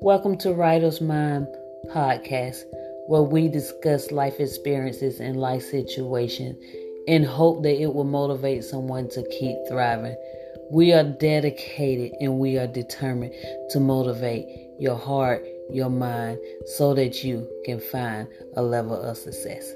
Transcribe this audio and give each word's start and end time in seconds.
Welcome 0.00 0.38
to 0.38 0.52
Writer's 0.52 1.00
Mind 1.00 1.48
podcast, 1.92 2.62
where 3.08 3.22
we 3.22 3.48
discuss 3.48 4.12
life 4.12 4.38
experiences 4.38 5.18
and 5.18 5.36
life 5.36 5.62
situations 5.62 6.56
in 7.08 7.24
hope 7.24 7.64
that 7.64 7.82
it 7.82 7.92
will 7.92 8.04
motivate 8.04 8.62
someone 8.62 9.08
to 9.10 9.22
keep 9.28 9.56
thriving. 9.68 10.14
We 10.70 10.92
are 10.92 11.02
dedicated 11.02 12.12
and 12.20 12.38
we 12.38 12.58
are 12.58 12.68
determined 12.68 13.34
to 13.70 13.80
motivate 13.80 14.46
your 14.78 14.96
heart, 14.96 15.44
your 15.68 15.90
mind, 15.90 16.38
so 16.76 16.94
that 16.94 17.24
you 17.24 17.48
can 17.64 17.80
find 17.80 18.28
a 18.56 18.62
level 18.62 18.94
of 18.94 19.16
success. 19.16 19.72